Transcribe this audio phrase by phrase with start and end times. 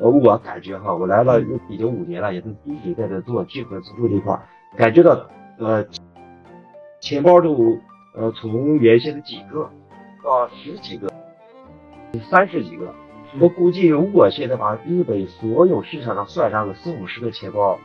[0.00, 4.42] 呃，我感觉哈，我来了已经五年了，也是一直在这做聚合支付这块儿，
[4.76, 5.28] 感觉到
[5.58, 5.84] 呃，
[7.00, 7.78] 钱包都
[8.14, 9.68] 呃从原先的几个
[10.22, 11.08] 到十几个、
[12.30, 12.94] 三十几个，
[13.40, 17.78] 我估计如果现在把日本所有市场上算上个四五十个钱包，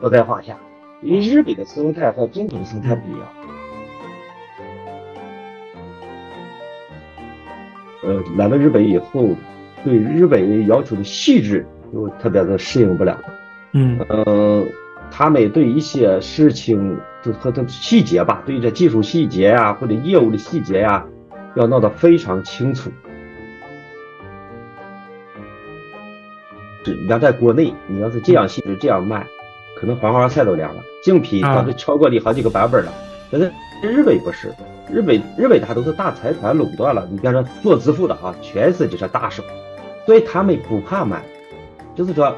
[0.00, 0.56] 不在话下。
[1.00, 3.28] 因为日本的生态和中国的生态不一样。
[8.02, 9.28] 呃，来了日本以后，
[9.84, 13.18] 对日本要求的细致就特别的适应不了。
[13.72, 14.66] 嗯呃，
[15.10, 21.04] 他们对一些事情就和它细节吧，对这技术细节呀、或者业务的细节呀，
[21.54, 22.90] 要闹得非常清楚。
[26.84, 29.26] 是，你要在国内，你要是这样细致这样卖，
[29.76, 32.92] 可能黄花菜都凉了，竞品啊早就超过你好几个版本了。
[33.30, 34.52] 但是日本不是，
[34.90, 39.42] 日本日本它都是大财团垄断了，你比方说做支付的哈，全是就是大手，
[40.04, 41.22] 所以他们不怕买，
[41.94, 42.36] 就是说，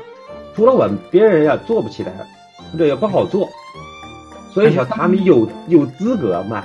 [0.55, 2.13] 除了我们别人呀做不起来，
[2.71, 3.49] 或者也不好做，
[4.53, 6.63] 所以说他们有有资格卖。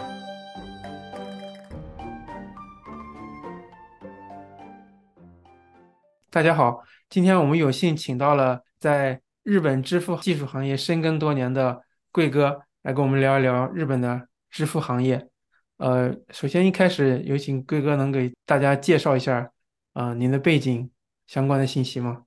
[6.30, 15.28] 大家好，今天我们有幸请到了在日本支付技术行业深耕多年的贵哥来跟我们聊一聊日本的支付行业。
[15.76, 19.52] 呃，首先一开始有请贵哥能给大家介绍一下
[19.92, 20.90] 啊、您的背景
[21.28, 22.24] 相关的信息吗？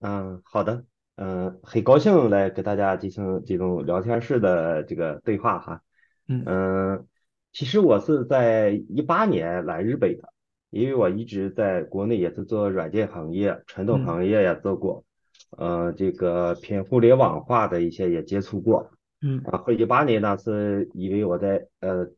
[0.00, 0.84] 嗯，好的，
[1.16, 5.80] 嗯，很高兴来跟大家进行这种聊天式的这个对话哈。
[6.28, 7.06] 嗯嗯，
[7.50, 10.34] 其实我是在一八年来日本的，
[10.68, 15.02] 因为我一直在国内也是做软件行业、传统嗯行业也做过，
[15.56, 18.90] 呃，这个偏互联网化的一些也接触过。
[19.22, 22.10] 嗯然后一八年呢，是因为我在呃，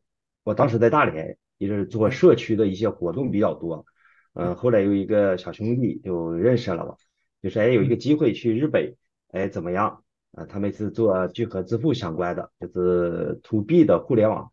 [0.43, 3.85] 我当时在大连，也是做社区的一些活动比较多，
[4.33, 6.97] 嗯、后来有一个小兄弟就认识了我，
[7.41, 8.95] 就是哎有一个机会去日本，
[9.31, 10.01] 哎怎么样？
[10.31, 14.51] 啊、他们是做聚合支付相关的，就是 to B 的互联网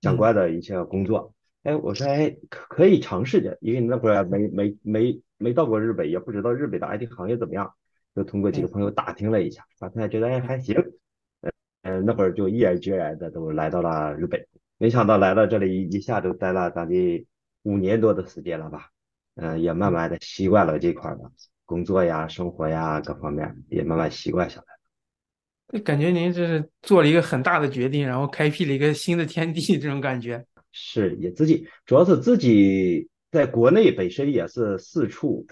[0.00, 1.34] 相关的一些工作。
[1.64, 7.74] 哎，我说哎可可以尝试着，因为那会儿没没没没到过日本，也不知道日本的 IT 行业怎么样，
[8.14, 10.76] 就通过几个朋友打听了一下，发现觉得哎还行。
[11.84, 14.46] 嗯，那会儿就毅然决然的都来到了日本，
[14.78, 17.26] 没想到来到这里一下就待了将近
[17.62, 18.88] 五年多的时间了吧，
[19.36, 21.30] 嗯，也慢慢的习惯了这块儿的
[21.66, 24.66] 工作呀、生活呀各方面，也慢慢习惯下来。
[25.68, 30.42] 就感觉您这是做了一个很大的决定，然后开辟了一个新的天地，这种感觉。
[30.72, 35.46] 是也自己，主要是自己在国内本身也是四处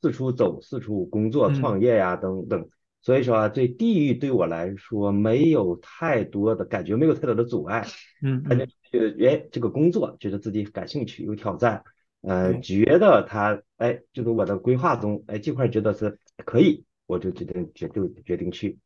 [0.00, 2.68] 四处走、四处工作、嗯创业呀等等，
[3.06, 7.86] 所以说啊对地域对我来说没有太多的感觉，没有太多的阻碍。
[8.20, 11.84] 嗯感觉嗯呃，哎，这个工作觉得自己感兴趣，有挑战，
[12.22, 18.76] 呃，觉得他，哎，就是我的规划中，哎，这块儿觉得是可以，我就决定决就决定去，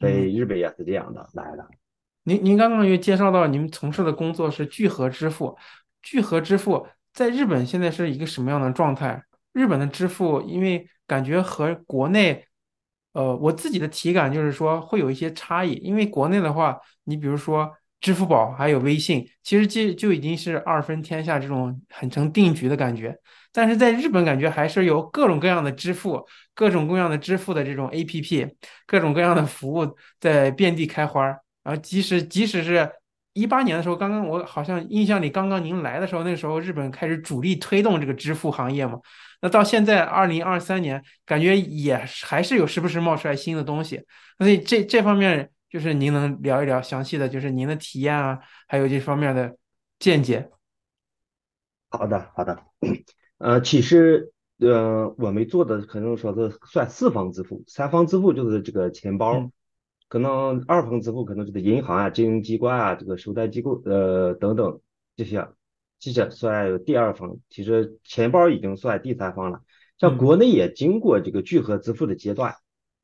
[0.00, 1.68] 所嗯以日本也是这样的来了。
[2.24, 5.54] 您您刚刚又介绍到你们从事的工作是聚合支付，
[6.00, 9.22] 聚合支付在日本现在是一个什么样的状态？
[9.52, 12.45] 日本的支付，因为感觉和国内，
[13.16, 15.72] 呃，我自己的体感就是说会有一些差异。
[15.82, 23.18] 因为国内的话，你比如说支付宝还有微信，其实就就已经是二分天下这种很成定局的感觉。
[23.52, 26.22] 但是在日本，感觉还是有各种各样的支付，
[26.54, 28.50] 各种各样的支付的这种 APP，
[28.86, 31.24] 各种各样的服务在遍地开花。
[31.64, 32.86] 然后即使即使是
[33.36, 38.98] 一八年的时候，刚刚我好像印象里刚刚您来的时候，那个时候日本开始主力推动这个支付行业嘛。
[39.42, 44.02] 那到现在二零二三年，感觉也还是有时不时冒出来新的东西。
[44.38, 49.54] 所以这这方面就是您能聊一聊详细的，就是您的体验啊，还有这方面的
[49.98, 50.48] 见解。
[51.90, 52.58] 好的，好的，
[53.36, 59.52] 呃，其实，呃，我们做的可能说是算四方支付，三方支付就是这个钱包，嗯
[60.08, 64.80] 可能二方支付可能就是银行啊、金融机关啊、这个收贷机构，呃，等等
[65.16, 65.48] 这些，
[65.98, 67.38] 这些算第二方。
[67.50, 69.62] 其实钱包已经算第三方了。
[69.98, 72.54] 像嗯国内也经过这个聚合支付的阶段，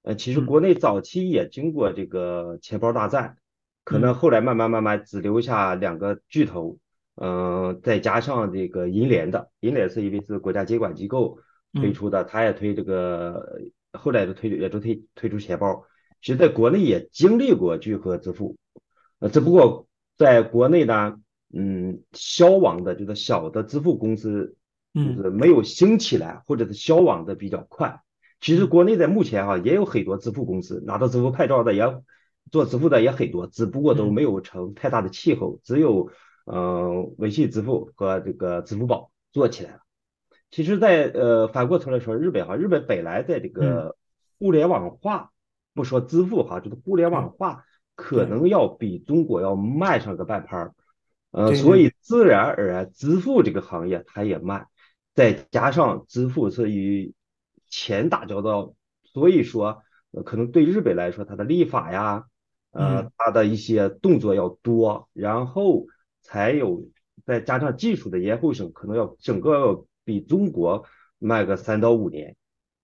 [0.03, 3.37] 呃，其实嗯国内早期也经过这个钱包大战，
[3.85, 6.79] 可嗯能后来慢慢慢慢只留下两个巨头。
[7.17, 11.39] 嗯，再加上这个银联的，银联是因为是国家监管机构
[11.75, 13.61] 推嗯出的，它也推这个，
[13.93, 15.85] 后来都推也都推推出钱包。
[16.23, 18.57] 其实在国内也经历过聚合支付，
[19.19, 21.19] 呃，只不过在国内呢，
[21.53, 24.57] 嗯，消亡的就是小的支付公司，
[24.95, 28.01] 就嗯是没有兴起来，或者是消亡的比较快。
[28.41, 31.85] 其实国内在目前哈也有很多支付公司，拿到支付牌照的也
[32.51, 36.11] 做支付的也很多，只不过都嗯没有成太大的气候，只有
[36.47, 39.81] 嗯、呃微信支付和这个支付宝做起来了。
[40.53, 43.97] 其实在，呃反过头来说，日本哈，日本本来在这嗯，个
[44.39, 45.32] 互联网化，
[45.75, 47.65] 不说支付哈，就是互联网化
[47.95, 50.75] 可能要比中国要慢上个半拍儿，
[51.31, 54.69] 呃，所以自然而然支付这个行业它也慢，
[55.15, 57.15] 再加上支付是与
[57.69, 58.75] 钱打交道，
[59.05, 62.27] 所以说，呃，可能对日本来说，它的立法呀。
[62.75, 65.85] 呃，嗯它的一些动作要多，然后
[66.23, 66.89] 才有
[67.27, 70.87] 再加上技术的延后性，可能要整个要比中国
[71.19, 72.35] 慢个三到五年。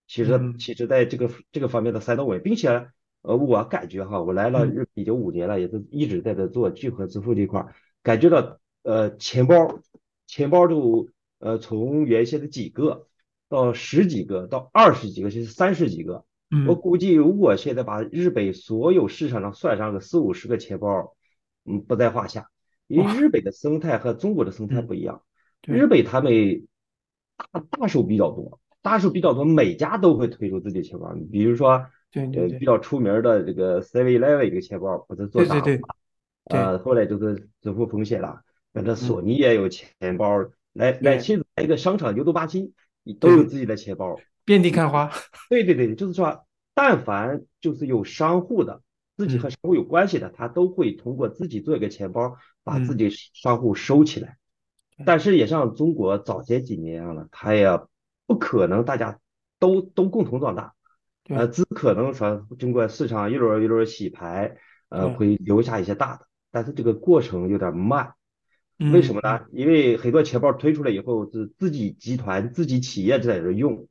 [0.08, 2.88] 其实，嗯其实在这个这个方面的三到五年，并且，
[3.22, 9.80] 呃，我感觉哈，我来了嗯日已经五年了，也是一直在这做聚合支付这块儿，感觉到呃钱包
[10.26, 13.06] 钱包都呃从原先的几个
[13.48, 16.24] 到十几个到二十几个，甚至三十几个。
[16.66, 21.14] 我嗯，估计，如果现在把日本所有市场上算上个四五十个钱包，
[21.66, 22.48] 嗯，不在话下。
[22.86, 25.22] 因为，日本的生态和中国的生态嗯不一样，
[25.66, 26.66] 日本他们
[27.52, 28.58] 大大手比较多，
[28.88, 31.12] 大数比较多，每家都会推出自己的钱包。
[31.12, 35.82] 你比如说，呃，比对对对较出名的这个 Seven Eleven 一个钱包，不是做大了，对对对
[36.46, 38.40] 对，呃，后来就是支付风险了。
[38.72, 40.38] 反正嗯索尼也有钱包，
[40.72, 42.72] 来来，对其实来一个商场牛头八七
[43.20, 44.18] 都有，自己的钱包。
[44.46, 45.10] 遍地开花，
[45.50, 48.80] 对对对，就是说，但凡就是有商户的，
[49.14, 54.38] 自己和嗯商户有关系的，他都会通过自己做一个钱包，把自嗯，己商户收起来。
[54.96, 57.66] 对但是也像中国早些几年一样了，他也
[58.28, 59.18] 不可能大家
[59.58, 60.74] 都都共同壮大，
[61.28, 64.56] 呃，只可能说经过市场一轮儿一轮儿洗牌，
[64.90, 68.12] 呃，会留下一些大的，但是这个过程有点慢。
[68.92, 69.40] 为什么呢？
[69.50, 73.88] 因为很多钱包推出来以后，是自己集团、自己企业在这用，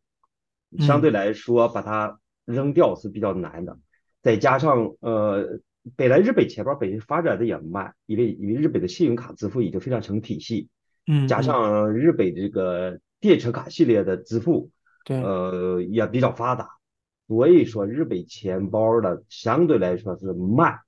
[0.79, 3.77] 相嗯对来说把它扔掉是比较难的。
[4.21, 5.59] 再加上呃，
[5.97, 10.69] 本来日本钱包本身发展的也慢，因为因为日本的信用卡支付已经非常成体系，
[11.05, 14.71] 加嗯加，上日本这个电车卡系列的支付，
[15.05, 16.69] 对，呃，也比较发达，
[17.27, 20.79] 所以说日本钱包的相对来说是慢，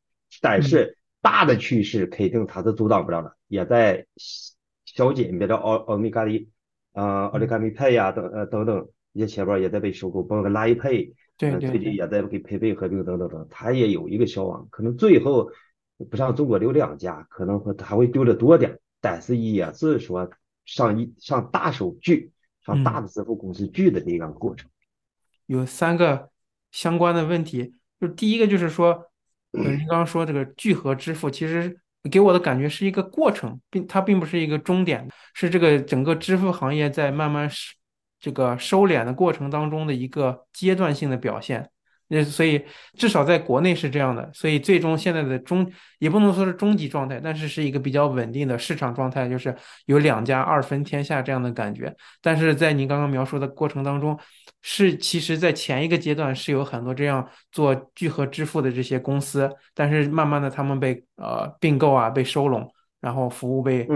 [0.42, 0.64] 但嗯。
[0.64, 4.06] 是大的趋势肯定它是阻挡不了的，也在
[4.86, 6.50] 消减，别的奥奥米咖哩
[6.94, 11.70] 啊、奥利嗯，咖米 Pay 呀、等呃等等一些钱包也在被收购，包括 Line Pay，呃，对对对。
[11.72, 15.52] 最近也在给 PayPay 合并等等等，它也有一个消亡，可能最后
[16.10, 20.32] 不像中国留两家，可能会还会丢的多点，但是也是说
[20.70, 22.32] 上一上大手聚，
[22.64, 24.70] 上大嗯，的支付公司聚的这样过程。
[25.48, 26.30] 有三个
[26.72, 28.90] 相关的问题，就第一个就是说，
[29.54, 31.82] 呃，您刚刚说这个聚合支付，其实
[32.12, 37.74] 给我的感觉是一个过程，并它并不是一个终点，是这个整个支付行业在慢慢收
[38.20, 41.72] 这个收敛的过程当中的一个阶段性的表现。
[42.10, 42.62] 那所以
[42.98, 51.96] 至少在国内是这样的，所以最终现在的终也不能说是终极状态，但是是一个比较稳定的市场状态，就是有两家二分天下这样的感觉。
[52.22, 54.20] 但是在您刚刚描述的过程当中，
[54.62, 62.68] 是其实在前一个阶段是有很多这样做聚合支付的这些公司，但是慢慢的他们被呃并购啊，被收拢，
[63.00, 63.88] 然后服务被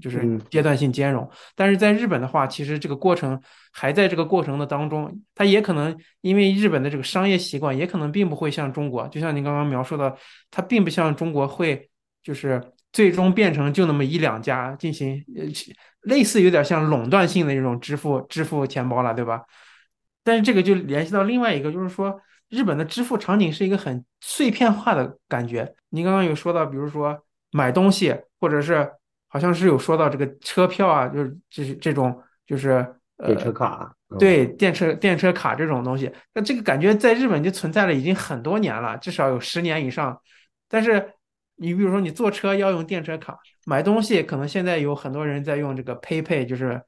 [0.00, 1.28] 就是嗯阶段性兼容。
[1.54, 3.40] 但是在日本的话，其实这个过程
[3.72, 10.16] 还在这个过程的当中，它也可能因为日本的这个商业习惯，也可能并不会像中国，就像您刚刚描述的，
[10.50, 11.88] 它并不像中国会
[12.22, 12.62] 就是
[12.92, 15.44] 最终变成就那么一两家进行呃
[16.02, 19.42] 类似有点像垄断性的这种支付支付钱包了，对吧？
[20.22, 25.74] 但是这个就联系到另外一个，就是说日本的支付场景是一个很碎片化的感觉。
[25.90, 27.16] 您刚刚有说到，比如说
[27.52, 28.90] 买东西，或者是
[29.28, 32.86] 好像是有说到这个车票啊，就是就是这种就是
[33.24, 40.20] 电车卡，嗯对电车电车卡这种东西，那这个感觉在日本就存在了已经很多年了，至少有十年以上。
[40.68, 41.12] 但是
[41.56, 46.80] 你比如说你坐车要用电车卡，买东西可能现在有很多人在用这个 PayPay，就是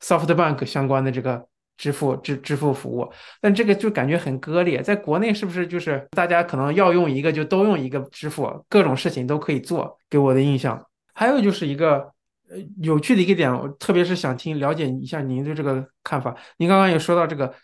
[0.00, 4.80] SoftBank 相关的这个支付支支付服务，但这个就感觉很割裂。
[4.80, 9.98] 在国内是不是就是大家可能要用一个就都用一个支付，各种事情都可以做？
[10.08, 10.82] 给我的印象。
[11.14, 12.12] 还有就是一个
[12.50, 16.34] 呃有趣的一个点，我特别是想听了解一下您对这个看法。
[16.58, 17.54] 您刚刚也说到这个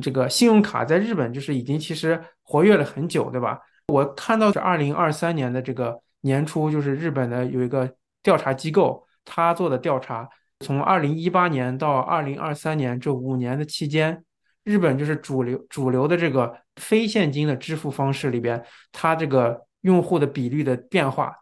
[0.00, 3.58] 这个信用卡在日本就是已经其实活跃了很久，对吧？
[3.88, 7.92] 我看到是二零二三年的这个年初，就是日本的有一个
[8.22, 10.28] 调查机构，他做的调查，
[10.60, 14.24] 从二零一八年到二零二三年这五年的期间，
[14.62, 21.34] 日本就是主流主流的这个非现金的支付方式里边，它这个用户的比率的变化，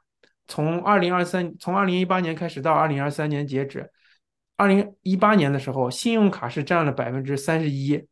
[0.50, 3.88] 从二零二三从二零一八年开始到二零二三年截止，
[4.57, 8.04] 二零一八年的时候，信用卡是占了百分之三十一。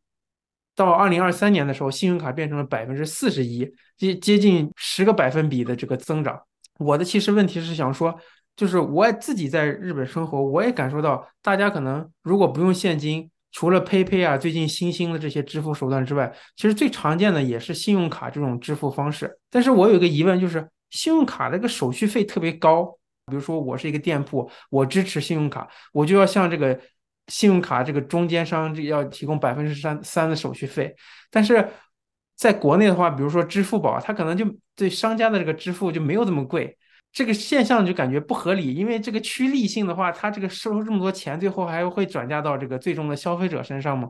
[0.73, 6.41] 到二零二三年的时候，信用卡变成了百分之四十一，接接近十个百分比的这个增长。
[6.77, 8.17] 我的其实问题是想说，
[8.55, 19.37] 就是我自己在日本生活，我也感受到，大家可能如果不用现金，除了 PayPay 啊，最近新兴的这些支付手段之外，其实最常见的也是信用卡这种支付方式。
[19.49, 22.85] 但是我有一个疑问，就是信用卡这个手续费特别高。
[23.27, 26.79] 比如说我是一个店铺，我支持信用卡，我就要向这个
[27.27, 30.95] 信用卡这个中间商这要提供百分之三三的手续费。
[31.29, 31.69] 但是
[32.35, 36.75] 在国内的话，比如说支付宝，它可能就对商家的这个支付就没有这么贵。
[37.11, 44.09] 这个现象就感觉不合理，因为这个趋利性的话，它这个收这么多钱，最后还会转嫁到这个最终的消费者身上吗？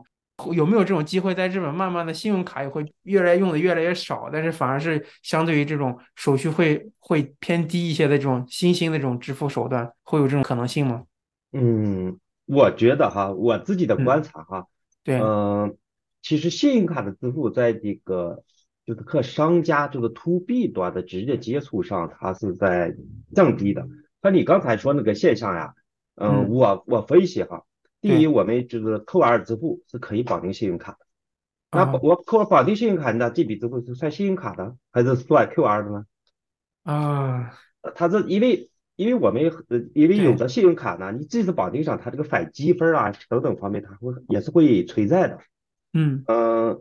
[0.52, 11.04] 有没有这种机会，在日本慢慢的信用卡也会越来用的越来越少，但是反而是相对于这种手续会会偏低一些的这种新兴的这种支付手段，会有这种可能性吗？
[11.52, 14.66] 嗯，我觉得哈，我自己的观察哈，
[15.04, 15.76] 对，嗯，
[16.22, 18.42] 其实信用卡的支付在这个。
[18.86, 22.96] 就是和商家这个 to B 端的直接接触上，它是在
[23.36, 23.86] 降低的。
[24.20, 25.74] 和你刚才说那个现象呀，
[26.16, 27.62] 嗯，我我分析哈，
[28.00, 30.98] 第一，我们这个 QR 支付是可以绑定信用卡的。
[31.70, 36.06] 那我 QR 绑定信用卡，那这笔支付是算信用卡的还是算 QR 的呢？
[36.82, 37.52] 啊，
[37.94, 45.38] 它这因为因为我们呃因为有的信用卡呢，你即使绑定上，它这个返积分啊等等方面，它会也是会存在的。
[45.92, 46.80] 嗯嗯。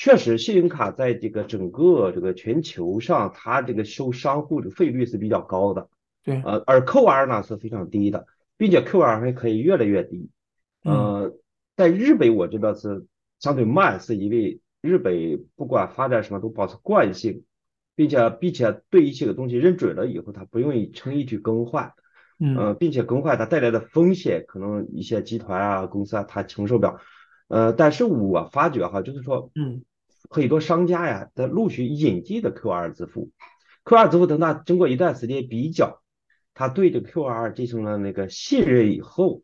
[0.00, 5.88] 确实，信用卡在这个整个这个全球上，它这个收商户的费率是比较高的。
[6.22, 10.30] 对，呃，而 QR 呢是非常低的，并且 QR 还可以越来越低。
[10.82, 11.34] 呃，
[11.76, 13.06] 在日本我觉得是
[13.38, 17.44] 相对慢，是因为日本不管发展什么都保持惯性，
[17.94, 21.92] 并且并且对一些个东西认准了以后，它不愿意轻易去更换。
[22.40, 27.00] 嗯，并且更换它带来的风险，可能一些集团啊、公司啊，它承受不了。
[27.48, 29.82] 呃，但是我发觉哈，就是说，嗯。
[30.30, 33.30] 很多商家呀，在陆续引进的 QR 支付
[33.84, 36.02] ，QR 支付等它经过一段时间比较，
[36.52, 39.42] 他对这个 QR 进行了那个信任以后，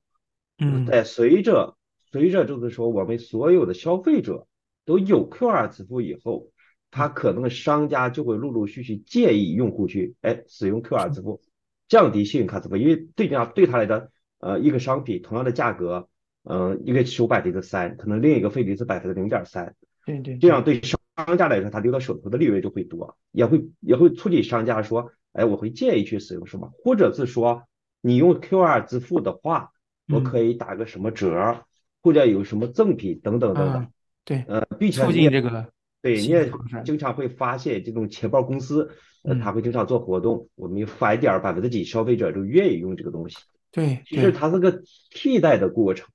[0.58, 1.76] 嗯，在随着
[2.11, 4.46] 随着就是说我们所有的消费者
[4.84, 6.50] 都有 QR 支付以后，
[6.90, 11.40] 他可能商家就会陆陆续续建议用户去哎使用 QR 支付，
[11.88, 14.08] 降低信用卡支付，因为对这样对他来讲
[14.38, 16.08] 呃一个商品同样的价格，
[16.44, 19.75] 嗯，一个收百分之三，可能另一个费率是百分之零点三。
[20.06, 20.80] 对对，这样对。
[21.16, 27.62] 商家来说，他留到手头的利润就会多，也会也会促进商家说，哎，我会建议去使用什么，或者是说
[28.00, 29.70] 你用 QR 支付的话，
[30.08, 31.64] 我可以打个什么折，
[32.02, 33.88] 或者有什么赠品等等等等。
[34.25, 35.66] 对，呃，并且促进这个，
[36.00, 36.50] 对，你也
[36.84, 38.90] 经常会发现这种钱包公司，
[39.23, 43.37] 呃，他会经常做活动，我们返点百分之几，消费者就愿意用这个东西。
[43.70, 46.08] 对，其实它是个替代的过程，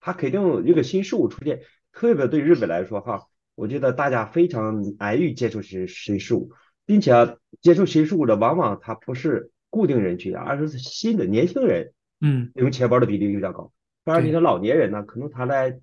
[0.00, 1.60] 它肯定一个新事物出现。
[1.92, 3.22] 特别对日本来说，哈，
[3.54, 6.50] 我觉得大家非常难于接触新新事物，
[6.84, 13.72] 并且接触新事物的往往它不是固定人群，而是新的年轻人，嗯，用钱包的比例比较高。
[14.04, 15.78] 反而你的老年人呢，可能他来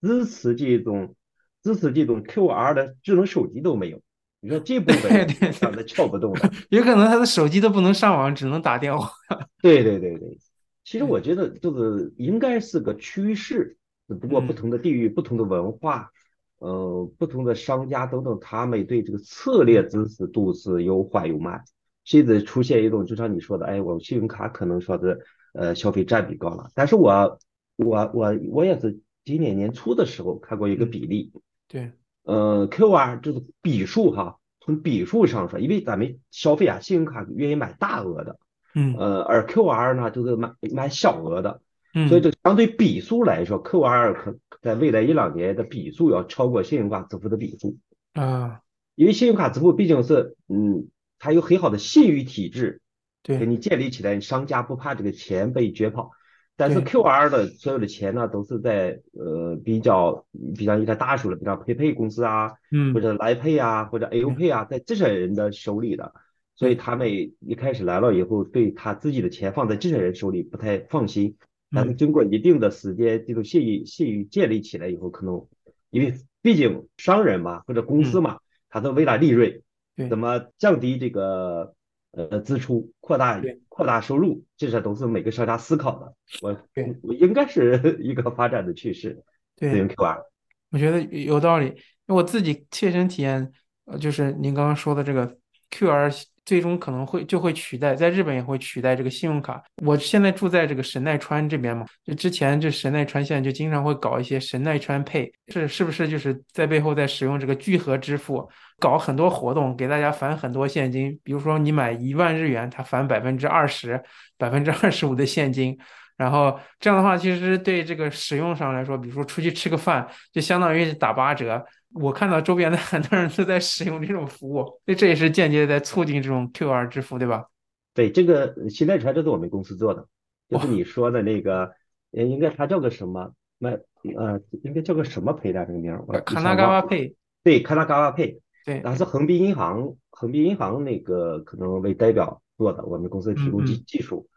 [0.00, 1.14] 支持这种
[1.62, 4.00] 支持这种 QR 的智能手机都没有。
[4.40, 5.26] 你说这部分
[5.60, 9.08] 让他撬不动的，有可能他的手机都不能上网，只能打电话。
[9.62, 10.38] 对对对对，
[10.84, 13.76] 其实我觉得就是应该是个趋势。
[14.20, 16.10] 不过不同的地域、不同的文化，
[16.58, 21.64] 呃，不同的商家等等，他们对这个策略支持度是有缓有慢，
[22.04, 25.20] 甚至出现一种就像你说的，哎，我信用卡可能说是
[25.52, 26.70] 呃消费占比高了。
[26.74, 27.38] 但是我
[27.76, 31.32] 我我我也是今年年初的时候看过一个比例，
[31.68, 31.92] 对，
[32.24, 38.38] 呃，QR 就是笔数哈，从笔数上说，因为咱们消费啊，信用卡愿意买大额的，
[38.74, 41.60] 嗯，呃，而 QR 呢就是买买小额的。
[41.94, 47.76] 嗯，所以就相对笔数来说，QR 可在未来一两年的笔数要超过信用卡支付的笔数
[48.14, 48.62] 啊，
[48.94, 50.88] 因为信用卡支付毕竟是，嗯，
[51.22, 52.80] 它有很好的信誉体制，
[53.22, 56.10] 对，给你建立起来，商家不怕这个钱被卷跑。
[56.56, 60.26] 但是 QR 的所有的钱呢，都是在呃比较
[60.56, 66.12] 比较一个大数的，比如 PayPay 公司啊，嗯，或者来 Pay 啊，或者 A U Pay 啊，在这些人的手里的，
[66.56, 71.36] 所以他们一开始来了以后，对他自己的钱放在这些人手里不太放心。
[71.70, 75.46] 但是经过一定的时间，这种信誉信誉建立起来以后，可能
[75.90, 79.62] 因为毕竟商人嘛或者公司嘛，他都为了利润，
[80.08, 81.74] 怎么降低这个
[82.12, 86.14] 呃支出，扩大扩大收入，这些都是每个商家思考的。
[86.40, 86.56] 我
[87.02, 89.22] 我应该是 一个发展的趋势。
[89.56, 90.22] 对，QR，
[90.70, 91.66] 我觉得有道理。
[91.66, 93.52] 因为我自己切身体验，
[93.84, 95.36] 呃，就是您刚刚说的这个
[95.70, 96.10] QR
[96.44, 99.62] 最终可能会就会取代，在日本也会取代这个信用卡。
[99.84, 111.18] 我现在住在这个神奈川这边嘛，就之前这神奈川县就经常会搞一些神奈川配是是不是就是在背后在使用这个聚合支付，搞很多活动，给大家返很多现金。
[111.22, 114.02] 比如说你买一万日元，它返百分之二十、
[114.36, 115.78] 百分之二十五的现金。
[116.16, 121.64] 然后这样的话，其实对这个使用上来说，比如说出去吃个饭，就相当于打八折。
[121.94, 127.46] 我看到周边的 很多人都在使用这种服务，所以这也是间接在促进这种 QR 支付，对吧？
[127.94, 130.06] 对，这个新代传这是我们公司做的，
[130.48, 131.72] 就是你说的那个，
[132.10, 133.32] 应该它叫个什么？
[133.58, 133.70] 那
[134.16, 135.96] 呃，应该叫个什么赔的这个名？
[136.24, 137.14] 卡纳嘎瓦配。
[137.44, 138.40] 对，卡纳嘎瓦配。
[138.64, 144.28] 对，然后是横滨银行，横滨银行那个可能为代表做的，我们公司提供技技术。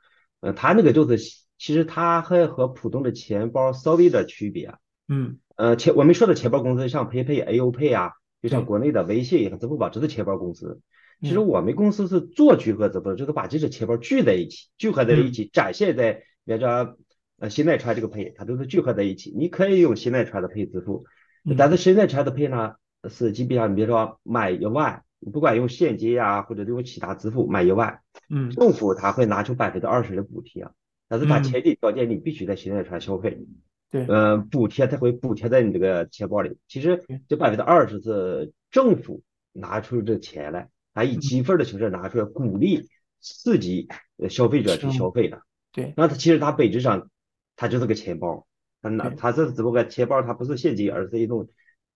[0.42, 4.74] 呃，它那个就是，其实它还和普通的钱包稍微的区别。
[5.08, 5.40] 嗯。
[5.56, 10.82] 呃，钱我们说的钱包公司像 PayPay、A O Pay 啊，就像国内的微信和支付宝，这是钱包公司。
[11.22, 16.98] 其实我们公司是做聚合支付，就是把这些钱包聚在一起，聚合在一起，展现在比如说
[17.40, 19.32] 呃新奈川这个 Pay，它都是聚合在一起。
[19.34, 21.06] 你可以用新奈川的 Pay 支付，
[21.58, 22.74] 但是新奈川的 Pay 呢
[23.10, 30.68] 是基本上，你比如说买一万，不管用现金呀或者用其他支付买一万，嗯，政府他会拿出百分之二十的补贴，
[31.08, 33.40] 但是它前提条件你必须在新奈川消费。
[33.96, 36.58] 对，嗯，补贴它会补贴在你这个钱包里。
[36.68, 39.22] 其实这百分之二十是政府
[39.54, 42.90] 拿出这钱来，还以积分的形式拿出来，鼓励
[43.22, 43.88] 刺激
[44.30, 45.42] 消费者去消费的。
[45.72, 47.10] 对，那它其实它本质上
[47.56, 48.46] 它就是个钱包，
[48.82, 51.48] 它拿它这只不过钱包它不是现金，而是一种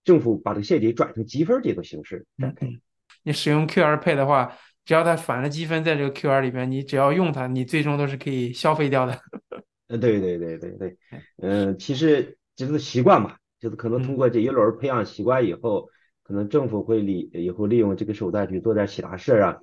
[0.05, 2.25] 政府把这个现金转成积分这种形式。
[2.37, 2.79] 嗯嗯，
[3.23, 9.19] 你使用 QR Pay 的话，只要它返了积分在这个 QR 里边，你只要用它，你最终都是可以消费掉的。
[9.89, 10.98] 呃，对对对对对，
[11.38, 15.89] 嗯，其实就是习惯嘛，就是可能通过这一轮培养习惯以后，
[16.22, 19.58] 可能政府会利以后利用这个手段去做点其他事儿啊，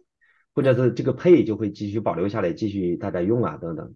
[0.52, 3.95] 或者是这个配就会继续保留下来，继续大家用啊等等。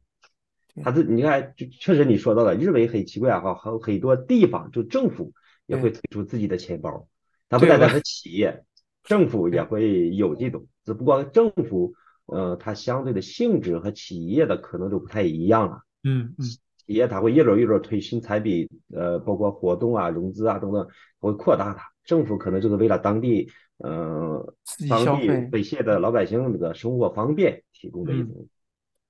[0.84, 5.32] 它这你看，就确实你说到了，日本很奇怪哈，和很多地方就政府
[5.66, 7.08] 也会推出自己的钱包，
[7.48, 8.62] 它不单单是企业，
[9.02, 11.94] 政府也会有这种，只不过政府
[12.26, 15.80] 呃它相对的性质和企业的可能都不太一样了。
[16.02, 20.86] 嗯嗯，企业它会一轮一轮推新产品，呃，包括活动啊、融资啊等等，
[21.18, 21.84] 会扩大它。
[22.04, 24.54] 政府可能就是为了当地，呃，
[24.88, 28.48] 当地北线的老百姓这个生活方便提供的一种。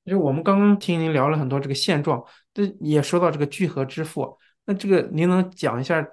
[0.05, 6.05] 就我们刚刚听您聊了很多这个现状，这也说到这个聚合支付，那这个您能讲一下，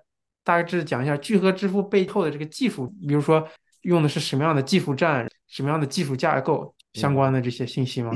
[0.44, 3.46] 大致讲一下聚合支付背后的这个技术，比如说
[3.82, 8.12] 用的是什么样的技术栈，什么样的技术架构相关的这些信息吗？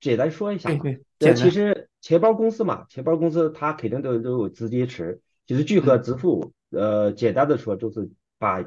[0.00, 5.20] 简单说一下，对对，其实钱包公司嘛，钱包公司它肯定都都有资金池。
[5.46, 8.64] 其实聚合支付，呃，简单的说就是把，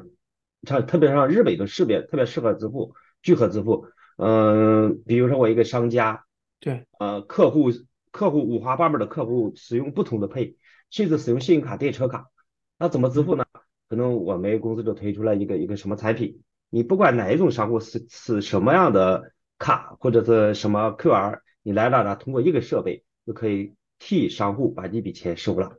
[0.62, 3.86] 像特别像日本的识别特别适合支付聚合支付。
[4.16, 6.24] 嗯，比如说我一个商家，
[6.58, 7.70] 对，呃，客户
[8.10, 10.56] 客户五花八门的客户使用不同的配，
[10.90, 12.30] 甚至使用信用卡、电车卡，
[12.78, 13.44] 那怎么支付呢？
[13.88, 19.32] 可能我们公司就推出了一个一个什么产品，你不管哪一种商户是是什么样的。
[19.62, 22.16] 卡或者是什么 QR，你来了呢？
[22.16, 25.78] 通过一个设备就可以替商户把这笔钱收了。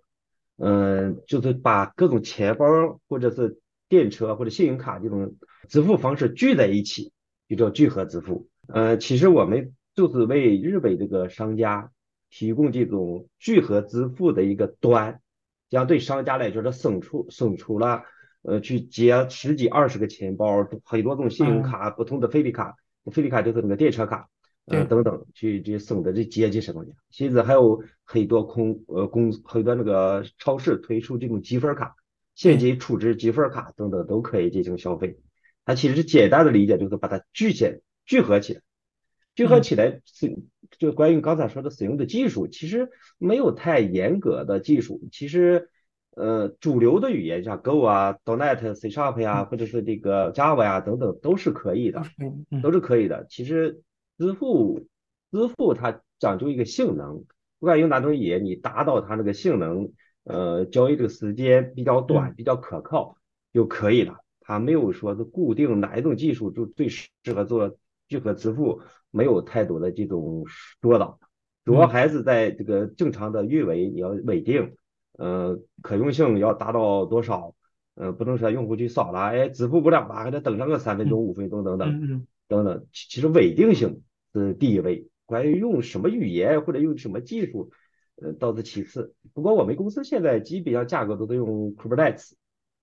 [0.58, 2.66] 嗯，就是把各种钱包
[3.08, 5.36] 或者是电车或者信用卡这种
[5.68, 7.12] 支付方式聚在一起，
[7.48, 8.48] 就叫聚合支付。
[8.68, 11.92] 呃，其实我们就是为日本这个商家
[12.30, 15.20] 提供这种聚合支付的一个端，
[15.70, 18.04] 这样对商家来说，它省出省出了
[18.44, 22.76] 呃去接十几二十个钱包，很多种信用卡、不同的费率卡。
[23.12, 24.30] 费率卡就是那个电车卡，
[24.72, 26.92] 呃等等，去去省的这阶级什么的。
[27.10, 31.96] 现在还有很多空呃公很多那个超市推出这种积分卡，
[32.36, 35.20] 现金储值积分卡等等都可以进行消费。
[35.66, 38.62] 它其实简单的理解就是把它聚起聚合起来，
[39.36, 40.40] 聚合起来是
[40.80, 45.70] 就关于刚才说的使用的技术，其实没有太严格的技术，其实。
[46.14, 52.04] 呃，主流的语言像 Go 啊、.NET、C Sharp 呀，或者是这个 Java 呀等等，都是可以的，
[52.62, 53.26] 都是可以的。
[53.30, 53.82] 其实
[54.22, 54.86] 支付
[55.32, 57.24] 支付它讲究一个性能，
[57.60, 59.92] 不管用哪种语言，你达到它那个性能，
[60.26, 63.18] 呃，交易这个时间比较短、比较可靠
[63.52, 64.18] 就可以了。
[64.42, 67.76] 它没有说是固定哪一种技术就最适合做
[68.08, 71.20] 聚合支付，没有太多的这种说道，
[71.66, 74.76] 主要还是在这个正常的运维你要稳定。
[75.18, 77.56] 呃，可用性要达到多少？
[77.96, 82.86] 呃，不能说用户去扫了，哎，支付不了了，还得等上个三分钟、五分钟等等等等。
[82.94, 87.72] 其实稳定性是第一位，关于用什么语言或者用什么技术，
[88.22, 89.14] 呃，倒是其次。
[89.34, 92.32] 不过我们公司现在基本上架构都是用 Kubernetes，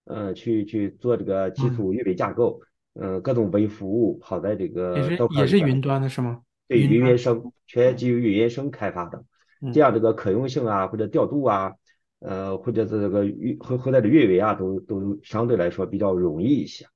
[0.05, 2.61] 呃，去去做这个基础运维架构。
[3.01, 5.43] 嗯，各种微服务跑在这也个是豆块里边。
[5.43, 6.41] 也是云端的是吗？
[6.67, 9.25] 对，云原生，全基于云原生开发的，
[9.73, 11.75] 这嗯样这个可用性啊，或者调度啊，
[12.19, 16.87] 呃，或者是这个运后后台的运维啊，都都相对来说比较容易一些。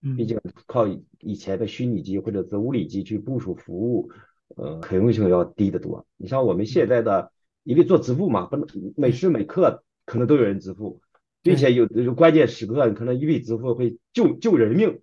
[0.00, 4.10] 毕嗯竟靠以以前的虚拟机或者是物理机去部署服务，
[4.56, 6.06] 呃，可用性要低得多。
[6.16, 7.32] 你像我们现在的，
[7.64, 11.00] 因为做支付嘛，不能每时每刻可能都有人支付，
[11.42, 15.00] 并且对有有关键时刻，可能一笔支付会救救人命，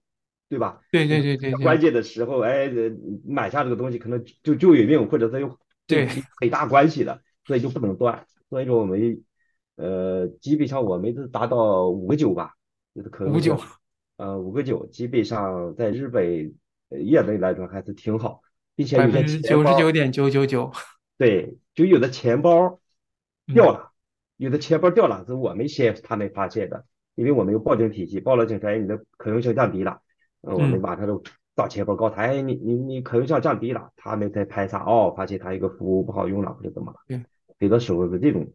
[0.50, 0.82] 对吧？
[0.92, 2.92] 对对对对对关键的时候，哎，呃
[3.26, 6.08] 买下这个东西可能就救人命，或者它有对，
[6.42, 8.26] 很大关系的，所以就不能断。
[8.50, 9.24] 所以说我们，
[9.76, 12.56] 呃，基本上我们都达到五个九吧，
[12.96, 13.64] 就是可用性，五九，
[14.18, 16.56] 呃，五个九，基本上在日本
[16.90, 18.42] 呃业内来说还是挺好，
[18.76, 20.72] 并且百有些分之九十，九点九九九，
[21.20, 22.80] 对，就有的钱包
[23.54, 23.92] 掉嗯了，
[24.38, 30.02] 有的钱包掉了是我们先他们发现的，因为我们有报警体系，报了警说，哎，你的可用性降低了，
[30.42, 30.82] 呃，我们嗯。
[30.82, 31.22] 马上就
[31.56, 37.24] 找钱包告他，哎，你你你可用性降低了，他们再排查，哦，发现他一个服务不好用了或者怎么了，对，
[37.60, 38.52] 有的时候是这种，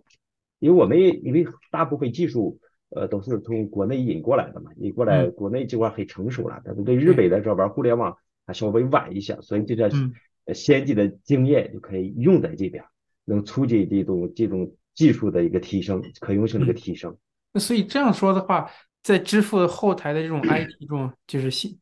[0.58, 2.58] 因为我们因为大部分技术。
[2.94, 10.12] 呃，都是从国内引过来的嘛，引过来，嗯国内这块很成熟了，但是对日对，本来说玩互联网还稍微晚一些，所以这个嗯
[10.46, 12.84] 呃先进的经验就可以用在这边，
[13.24, 16.76] 能促进这种这种技术的一个提升，可用性的一个嗯。
[16.76, 17.16] 提升。
[17.54, 18.70] 那所以这样说的话，
[19.02, 21.78] 在支付后台的这种 IT 中就是新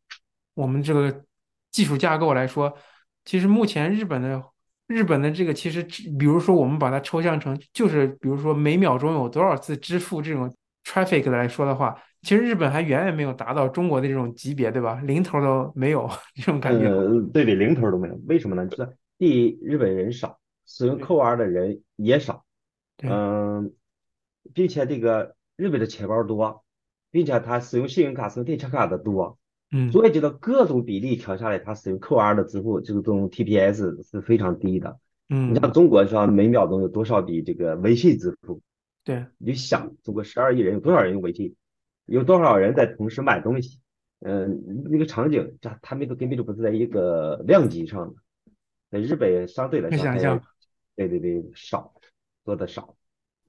[0.54, 1.24] 我们这个
[1.70, 2.76] 技术架构来说，
[3.24, 4.42] 其实目前日本的
[4.88, 5.82] 日本的这个其实，
[6.18, 10.52] 比如说我们把它抽象成就是比如说每秒钟有多少次支付这种
[10.84, 15.00] traffic 来说的话，其实日本还远远没有达到中国的这种级别，对吧？
[15.04, 16.88] 零头都没有 这种感觉。
[16.88, 18.66] 呃，对对，零头都没有，为什么呢？
[18.66, 22.44] 就是第一，日本人少，使用对扣 R 的人也少，
[22.96, 23.72] 对，嗯，
[24.54, 26.64] 并且这个日本的钱包多，
[27.10, 29.38] 并且他使用信用卡、使用电车卡的多，
[29.72, 34.98] 嗯所以这个各种比例调下来，它使用 QR 的支付，这种 TPS 是非常低的。
[35.28, 38.60] 嗯你像嗯，中国说每秒钟有多少笔这个微信支付？
[39.10, 41.56] 对，你就想，中国十二亿人有多少人用微信？
[42.06, 43.80] 有多少人在同时买东西？
[44.20, 48.14] 嗯，那个场景，这他们都根本就不是在一个量级上的。
[48.88, 50.40] 在日本相对来说还，可想。
[50.94, 51.92] 对对对，少，
[52.44, 52.96] 做的少。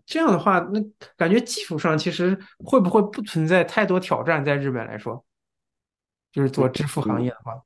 [0.04, 0.82] 这样的话，那
[1.16, 5.24] 感觉技术上其实会不会不存在太多挑战，在日本来说，
[6.32, 7.62] 就是做支付行嗯业的话，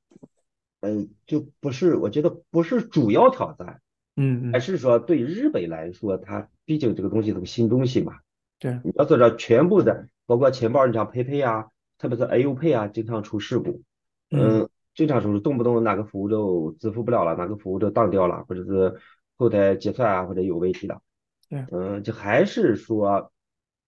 [0.82, 3.80] 嗯，就不是，我觉得不是主要挑战，还
[4.16, 8.14] 嗯还，是说对日本来说，它毕竟这个东西是个新东西嘛。
[8.60, 13.84] 对，你要做到全部的，包括钱包，你像 PayPay 啊，特别是 AU Pay 啊，经常出事故。
[14.32, 18.96] 嗯嗯，经常出动不动哪个服务就支付不了了，哪个服务就当掉了，或者是
[19.38, 21.02] 后台结算啊，或者有问题了。
[21.50, 23.32] 对，嗯，就还是说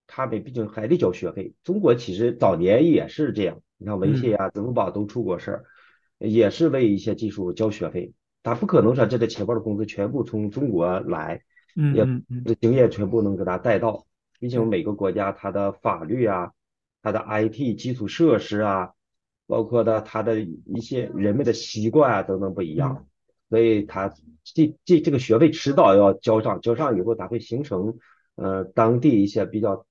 [0.06, 1.54] 他们毕竟还得交学费。
[1.64, 5.66] 中国其实早年也是这样，你看微信嗯啊、支付宝都出过事儿，
[6.20, 8.14] 也是为一些技术交学费。
[8.44, 11.42] 他不可能说这个钱包的工资全部从中国来，
[11.94, 12.08] 也
[12.46, 14.06] 这经验全部能给他带到。
[14.40, 16.52] 毕竟，每个国家它的法律啊，
[17.02, 18.92] 它的 IT 基础设施啊，
[19.48, 22.76] 包括的它的一些人们的习惯啊等等不一嗯。
[22.76, 23.08] 样，
[23.50, 27.98] 所以他这这这个学费迟早要交上，交上以后它会形成
[28.36, 29.86] 呃当地一些比较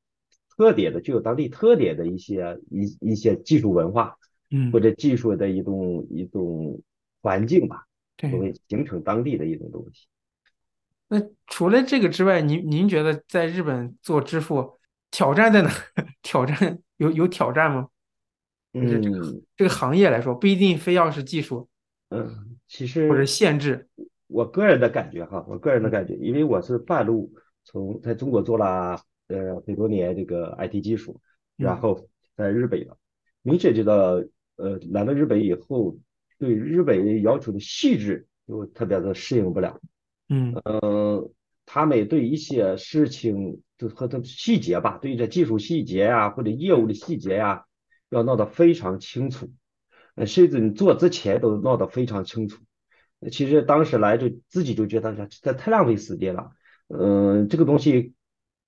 [0.57, 4.17] 特点的、具有当地特点的一些一一些技术文化
[4.51, 4.71] 嗯。
[4.71, 6.81] 或嗯，者技术的一种一种
[7.21, 8.31] 环境吧，就对。
[8.31, 10.07] 会形成当地的一种东西。
[11.09, 14.79] 那除了这个之外，您您觉得在日本做支付
[15.11, 15.71] 挑战在哪？
[16.23, 17.89] 挑战有有挑战吗？
[18.75, 21.69] 嗯这个行业来说，不一定非要是技术
[22.11, 23.25] 嗯，其实或者。
[23.25, 23.89] 限制。
[24.27, 27.33] 我个人的感觉哈，我个人的嗯感觉，因为我是半路
[27.65, 31.21] 从在中国做了呃很多年这个 IT 技术，
[31.57, 32.99] 然嗯后在日本了，
[33.43, 35.97] 明显觉得呃来了日本以后，
[36.39, 39.81] 对日本要求的细致就特别的适应不了，
[40.29, 41.31] 嗯呃，
[41.65, 47.65] 他们对一些事情就和它细节吧，对这技术细节呀、或者业务的细节呀、
[48.11, 49.51] 要闹得非常清楚，
[50.15, 52.63] 呃，甚至你做之前都闹得非常清楚。
[53.33, 56.53] 其实当时来就自己就觉得这这太浪费时间了，
[56.89, 58.13] 嗯、这个东西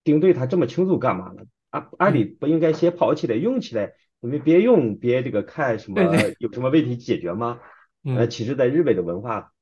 [0.04, 1.42] 盯对它这么清楚干嘛呢？
[1.70, 6.02] 按按理嗯，不应该先跑起来用起来，我们别用别这个看什么
[6.38, 7.60] 有什么问题解决吗？
[8.04, 9.52] 呃，嗯其实在日本的文化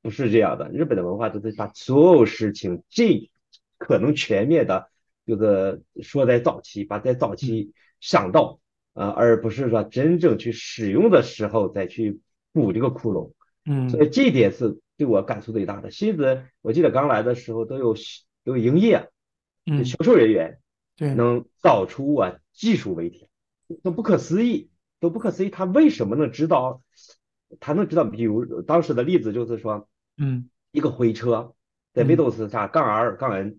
[0.00, 3.30] 不是这样的，日本的文化就是把所有事情尽
[3.78, 4.88] 可能全面的，
[5.26, 8.60] 就是说在早期，把在早嗯期想到，
[8.94, 12.20] 呃，而不是说真正去使用的时候再去
[12.52, 13.32] 补这个窟窿。
[13.64, 15.90] 嗯所嗯以这一点是对我感触最大的。
[15.90, 17.94] 西子我记得刚来的时候都有
[18.44, 19.08] 都有营业，
[19.66, 20.58] 嗯，销售人员
[20.96, 23.28] 对，能找出我技术问题，
[23.82, 24.68] 这不可思议。
[25.00, 26.80] 都不可思议，他为什么能知道？
[27.58, 31.54] 他能知道，比如当时的例子就是说，嗯一个回车
[31.92, 33.58] 在嗯 Windows 下杠 R 杠 N，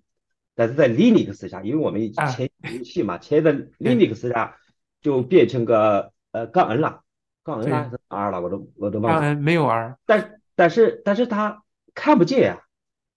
[0.56, 4.58] 但是在 Linux 下，因为我们以前游戏嘛，前在 Linux 下
[5.02, 7.02] 就变成个呃杠 N 了，
[7.44, 9.34] 杠 N 了还是 R 了，我都我都忘了。
[9.34, 11.62] 嗯，没有 R，但但是但是他
[11.94, 12.62] 看不见呀、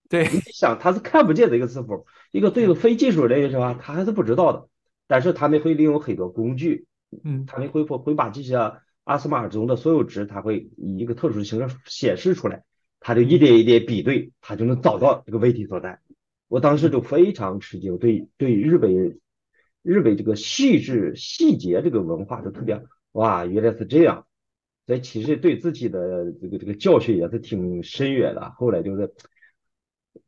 [0.09, 4.67] 对，你想他是看不见的一个字符，一个对于非技术人员是吧，他还是不知道的。
[5.07, 6.85] 但是他们会利用很多工具，
[7.23, 8.57] 嗯他们会会把这些
[9.03, 12.63] 阿斯玛中的所有值，他会以一个特殊的形式显示出来，
[12.99, 15.99] 他就一点一点比对，他就能找到这个问题所在。
[16.49, 19.19] 我当时就非常吃惊，对对日本人
[19.81, 24.25] 日本这个细致细节这个文化就特别哇，原来是这样。
[24.85, 28.51] 所以其实对自己的这个这个教训也是挺深远的。
[28.57, 29.13] 后来就是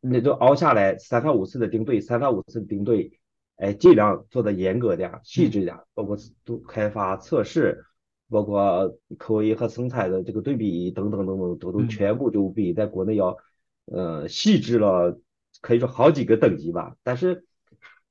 [0.01, 3.18] 那就熬下来，三番五次的盯对，三番五次的盯对，
[3.59, 7.83] 哎，尽量做的严格点、细致点，包括都开发测试，
[8.29, 13.37] 包括口味和生产的这个对比等等等等，都都嗯全部就比在国内要
[13.85, 15.19] 呃细致了，
[15.59, 16.95] 可以说好几个等级吧。
[17.03, 17.45] 但是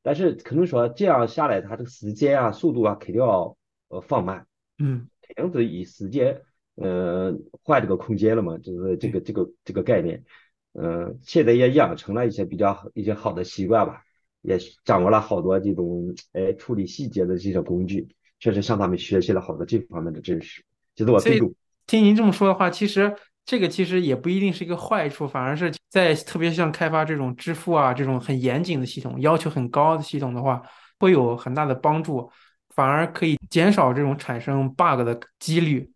[0.02, 3.56] 但是可能说这样下来，它这个时间啊、速度啊，肯定要
[3.88, 4.46] 呃放慢。
[4.78, 6.42] 嗯肯定是以时间，
[6.76, 10.24] 呃，换这个空间了嘛，就是这个这个这个概念，
[10.72, 14.04] 呃，现在也养成了一些比较一些好的习惯吧，
[14.42, 18.08] 也掌握了好多这种哎处理细节的这些工具，
[18.40, 20.62] 确实向他们学习了好多这方面的知识。
[20.94, 21.54] 其实我所以最终，
[21.86, 30.62] 听您这么说的话，其实这个其实也不一定是一个坏处，反而是在特别像开发这种支付啊这种很严谨的系统，要求很高的系统的话，
[30.98, 32.30] 会有很大的帮助，
[32.74, 35.90] 反而可以减少这种产生 bug 的几率。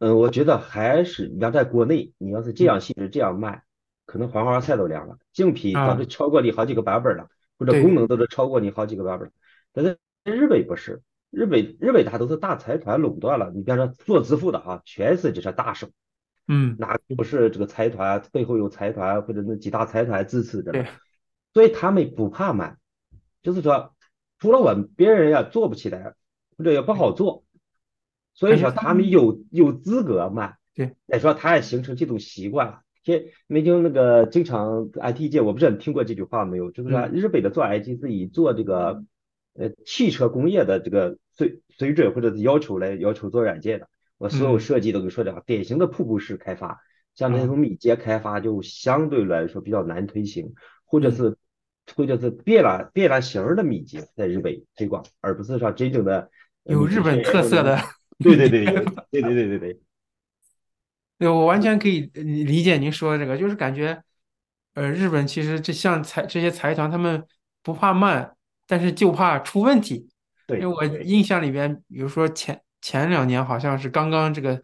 [0.00, 3.62] 嗯，我觉得还是你要在国内，你要是这样细致这样慢，
[4.06, 7.26] 可能黄花菜都凉了，竞品啊早就超过你好几个版本了，
[7.58, 9.32] 或者功能都是超过你好几个版本。
[9.72, 15.90] 但是日本不是，日本日本它都是大财团垄断了，你比方说做支付的啊，全是这些大手，
[16.46, 20.86] 嗯，哪个不是这个财团背后有财团或者那几大财团支持着对？
[21.52, 22.76] 所以他们不怕买，
[23.42, 23.94] 就是说
[24.38, 26.14] 除了我们别人也做不起来，
[26.56, 27.44] 或者也不好做，
[28.34, 30.56] 所以说他们有有资格慢。
[30.74, 32.82] 对，再说他也形成这种习惯了。
[33.08, 36.70] 这没听那个经常 IT 界，我不知道你听过这句话没有？
[36.70, 39.02] 就是说嗯日本的做 IT 是以做这个
[39.54, 43.88] 呃汽车工业的这个水水准或者是要求来要求做软件的。
[44.18, 46.80] 我所有嗯设计都给说的，典型的瀑布式开发，
[47.14, 50.52] 像那种米捷开发就相对来说比较难推行，
[50.84, 51.34] 或者是
[51.96, 56.28] 或者是变了变了形儿的米捷在日本推广，而不是说真正的
[56.64, 57.78] 呃有日本特色的。
[58.18, 59.80] 对对对对对对对对对
[61.18, 61.28] 对。
[61.28, 64.02] 我完全可以呃理解您说的这个，就是感觉，
[64.74, 67.24] 呃，日本其实这像财这些财团，他们
[67.62, 70.08] 不怕慢，但是就怕出问题。
[70.46, 74.62] 对，因为我对印象里边，比如说前前两年好像是刚刚这个，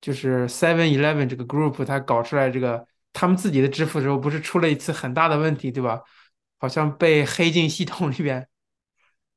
[0.00, 6.02] 就是 Seven Eleven 这个 group 它搞出来这个他们自己的支付的时候，不是出了一次很大的问题，对吧？
[6.58, 8.48] 好像被黑进系统里边。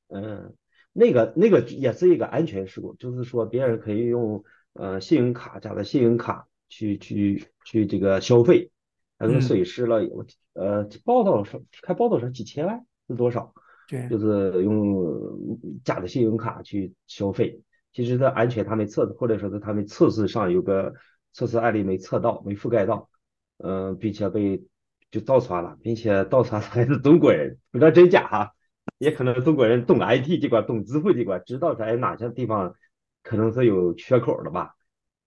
[0.08, 0.56] 嗯，
[0.94, 8.72] 那个那个也是一个安全事故，就是说别人可以用呃信用卡假的信用卡去去去这个消费，
[9.18, 9.42] 可能嗯。
[9.42, 13.54] 损失了我呃报道上看报道上几千万是多少？
[13.88, 17.60] 对，就是用假的信用卡去消费，
[17.92, 20.94] 其实它安全他没测，或者说是他们测试上有个
[21.34, 23.10] 测试案例没测到，没覆盖到，
[23.58, 24.64] 嗯、并且被
[25.10, 28.54] 就盗刷了，并且盗刷的还是中国人，不知道真假哈，
[29.00, 32.76] 也可能中国人懂 IT 这块，懂支付这块，知道在哪些地方
[33.24, 34.76] 可能是有缺口的吧，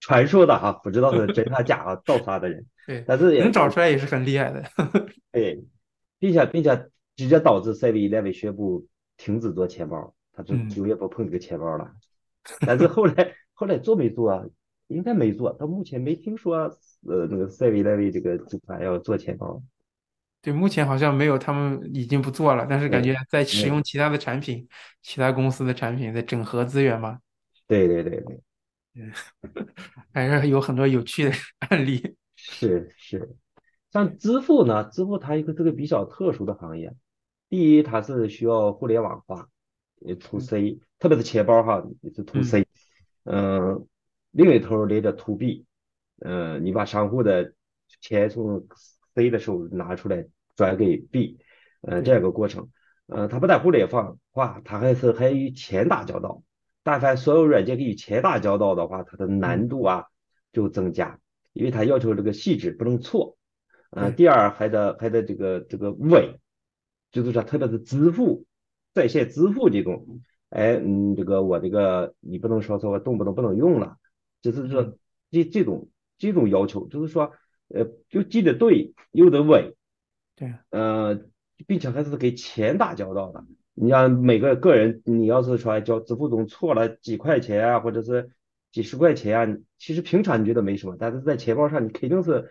[0.00, 4.64] 传说的哈，不知道是真还假啊，盗刷的人， 对，但是也能找出来也是很厉害的。
[5.32, 5.62] 对，
[6.18, 11.90] 并且并且直接导致 Seven Eleven 宣布停止做钱包，他就嗯永远不碰这个钱包了。
[12.66, 14.44] 但是后来后来做没做啊？
[14.88, 16.56] 应该没做，到目前没听说
[17.06, 19.62] 呃那个 Seven Eleven 这个集团要做钱包。
[20.42, 24.68] 对，目前好像没有，他们已经不做了，但是感觉在使用其他的产品，
[25.00, 27.20] 其他公司的产品在整合资源嘛，
[27.66, 29.10] 对对对对，
[30.12, 32.16] 还是有很多有趣的案例。
[32.36, 33.36] 是是。
[33.90, 36.94] 像支付呢，支付它一个这个比较特殊的行业，
[37.48, 39.48] 第一它是需要互联网化，
[40.06, 42.66] 呃 to 嗯 C，特别是钱包哈，也是 to 嗯 C，
[43.24, 43.86] 嗯，
[44.30, 45.66] 另一头连着 to B，
[46.20, 47.52] 嗯，你把商户的
[48.00, 48.66] 钱从
[49.14, 51.38] C 的手拿出来转给 B，
[51.82, 52.70] 呃，这样一个过程，
[53.06, 56.42] 呃，它不但互联网化，它还是还与钱打交道。
[56.82, 60.06] 但凡所有软件跟与钱打交道的话，它的难度啊
[60.52, 61.18] 就增加，
[61.52, 63.36] 因为它要求这个细致不能错。
[63.90, 66.38] 呃，第二还得还得这个这个稳，
[67.10, 68.46] 就是说特别是支付
[68.94, 73.98] 在线支付这种，哎，嗯，这个我这个你不能说说我动不动不能用了，
[74.40, 74.96] 就是说
[75.30, 77.32] 这这种这种要求，就是说，
[77.68, 79.74] 呃，就记得对，又得稳，
[80.36, 81.20] 对，呃，
[81.66, 83.44] 并且还是给钱打交道的。
[83.74, 88.30] 你像每个个人，你要是说交支付总错了几块钱啊，或者是
[88.70, 92.50] 几十块钱啊，其实平常你觉得没什么，但是在钱包上你肯定是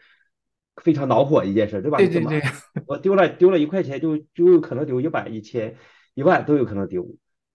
[0.77, 1.99] 非常恼火一件事，对吧？
[1.99, 2.41] 对对对，
[2.88, 5.75] 我丢了丢了一块钱，就就有可能丢一百、一千、
[6.15, 7.07] 一万都有可能丢。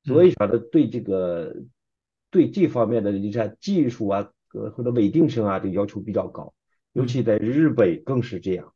[0.05, 1.57] 所以说的对这个
[2.31, 6.55] 对这方面的你像技术啊，呃或者稳定性啊，这要求比较高，
[6.93, 8.73] 尤其在日本更是这样。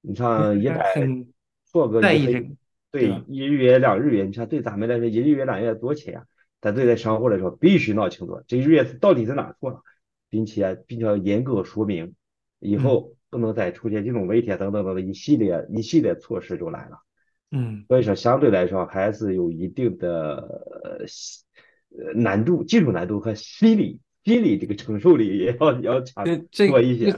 [0.00, 1.26] 你像一旦
[1.66, 2.56] 错个一分。
[2.94, 6.24] 对，一日元两日元，你像对咱们来说，一日元两日元多钱啊？
[6.60, 9.82] 但对待商户来说，必须闹清楚这日元到底在哪错了，
[10.30, 12.14] 并且并且要严格说明，
[12.60, 16.98] 以后不能再出现这种问题等等等等一系列一系列措施就来了。
[17.50, 20.36] 嗯，所以说相对来说还是有一定的
[21.90, 26.24] 呃难度，技术难度和心理心理这个承受力也要要强
[26.68, 27.12] 多一些。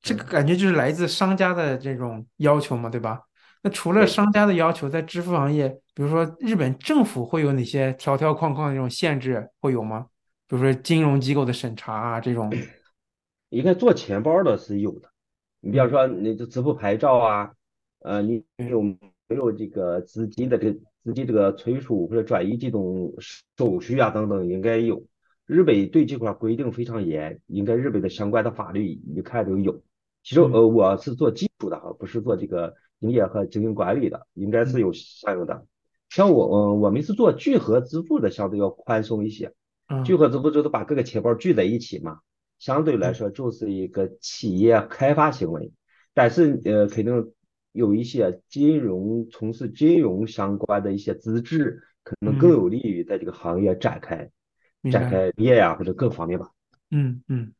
[0.00, 3.20] 这个感觉就是来自商家的这种要求嘛，对吧？
[3.62, 10.06] 那除了商家的要求，在支付行业，比如说日本政府会有哪些条条框框的这种限制会有吗？
[10.46, 12.50] 比如说金融机构的审查啊，这种。
[13.50, 15.08] 应该做钱包的是有的。
[15.60, 17.50] 你比方说，你的支付牌照啊，
[18.00, 18.96] 呃，你有没
[19.30, 20.70] 有这个资金的这
[21.02, 23.12] 资金这个存储或者转移这种
[23.56, 25.02] 手续啊等等，应该有。
[25.46, 29.82] 日本对这块规定非常严，应该日本的相关的法律一看就有。
[30.22, 32.72] 其实呃，我是做技术的哈，不是做这个。
[33.00, 35.66] 营业和经营管理的应该是有相应的，
[36.08, 39.52] 像我，嗯，我们是做聚合支付的，相对要宽松一些。
[40.04, 42.18] 聚合支付就是把各个钱包聚在一起嘛，
[42.58, 45.72] 相对来说就是一个企业开发行为。
[46.12, 47.32] 但是，呃，肯定
[47.72, 54.28] 有一些金融从事金融相关的一些资质，可能更有利于在这个行业展开
[54.90, 56.50] 展开业呀，或者各方面吧。
[56.90, 57.52] 嗯嗯，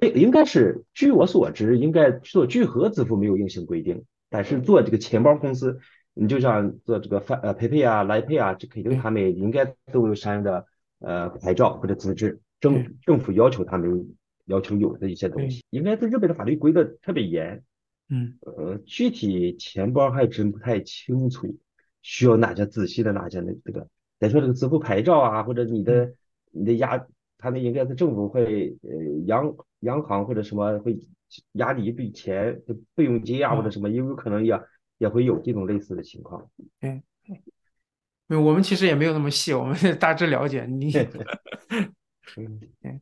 [0.00, 4.04] 没应该是，据我所知，应该做聚合支付没有硬性规定。
[4.30, 5.78] 但是做这个钱包公司，
[6.12, 10.66] 你就像做这个翻呃 PayPay 啊、来 Pay 啊，这肯定他们应该都有相应的
[10.98, 14.14] 呃牌照或者资质，政政府要求他们
[14.44, 17.62] 要求有的一些东西，应该在日本的法律规的特别严。
[18.10, 21.56] 嗯，呃，具体钱包还真不太清楚，
[22.02, 23.88] 需要哪些仔细的哪些那这个。
[24.18, 26.12] 再说这个支付牌照啊，或者你的
[26.50, 27.06] 你的押，
[27.38, 28.90] 他们应该是政府会呃
[29.26, 30.98] 央央行或者什么会。
[31.52, 32.60] 压你一笔钱
[32.94, 34.58] 备用金啊，或者什么，也有可能也
[34.98, 36.48] 也会有这种类似的情况。
[36.80, 37.02] 嗯，
[38.26, 40.64] 没有，我们其实也没有那么细，我们大致了解。
[40.66, 40.92] 你，
[42.82, 43.00] 嗯，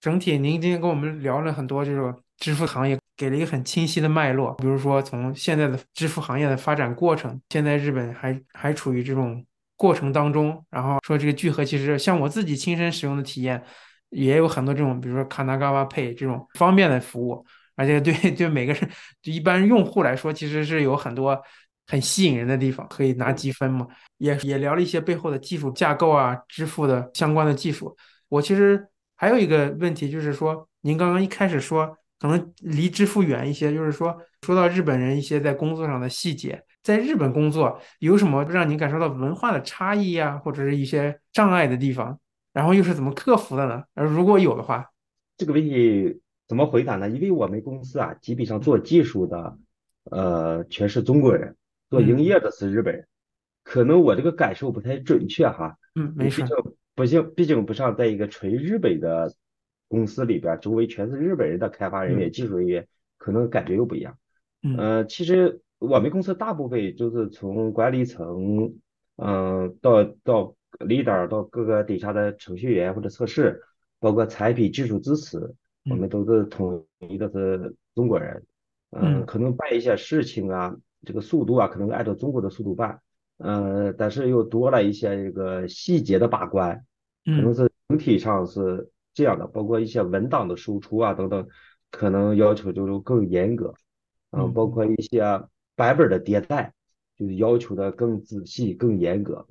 [0.00, 4.54] 整体您今天跟我们聊了很多这种支付行业，给了一个很清晰的脉络。
[4.54, 9.44] 比如说，从现在的支付行业的发展过程，现在日本还还处于这种
[9.76, 10.64] 过程当中。
[10.70, 13.62] 然后说这个聚合，其实像我自己亲身使用的体验。
[14.10, 17.44] 也有很多这种，比如说卡纳嘎巴 Pay 这种方便的服务，
[17.76, 18.90] 而且对 对每个人，
[19.22, 21.40] 就一般用户来说，其实是有很多
[21.86, 23.86] 很吸引人的地方，可以拿积分嘛。
[24.18, 27.96] 也也聊了一些背后的技术架构啊，支付的相关的技术。
[28.28, 42.18] 我其实还有一个问题，就是说，您刚刚一开始说可能离支付远一些，就是说说到日本人一些在工作上的细节，在日本工作有什么让您感受到文化的差异啊，或者是一些障碍的地方？
[42.52, 43.82] 然后又是怎么克服的呢？
[43.92, 44.86] 而如果有的话，
[45.36, 47.08] 这个问题怎么回答呢？
[47.08, 49.58] 因为我们公司啊，基本上做技术的，
[50.04, 51.56] 呃，全是中国人，
[51.90, 53.06] 做营业的是日本人。
[53.62, 55.76] 可能我这个感受不太准确哈。
[55.94, 56.44] 嗯，没事。
[56.94, 59.34] 不竟，毕竟不像在一个纯日本的
[59.88, 62.86] 公司里边，周围全是日本人的开发人员、技术人员，
[63.18, 64.16] 可能感觉又不一样。
[64.62, 68.74] 嗯，其实我们公司大部分就是从管理层，
[69.16, 70.56] 嗯，到到。
[70.80, 73.62] leader 到各个底下的程序员或者测试，
[73.98, 75.54] 包括产品技术支持，
[75.90, 78.44] 我们都是统一的是中国人。
[78.90, 83.00] 嗯，可能办一些事情啊，这个速度啊，可能按照中国的速度办。
[83.38, 86.84] 嗯，但是又多了一些这个细节的把关，
[87.24, 89.46] 可能是整体上是这样的。
[89.46, 91.46] 包括一些文档的输出啊等等，
[91.90, 93.74] 可能要求就是更严格。
[94.30, 95.20] 嗯，包括一些
[95.74, 96.72] 版本的迭代，
[97.16, 99.46] 就是要求的更仔细、更严格。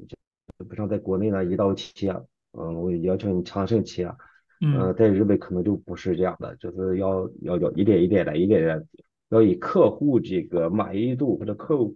[0.58, 2.10] 就不像在国内呢，一刀切，
[2.54, 4.12] 嗯，我要求你长盛切，
[4.62, 8.88] 嗯，在日本可能就不是这样的，就是要要要一点一点来，一点点，
[9.30, 11.96] 要以客户这个满意度或者客户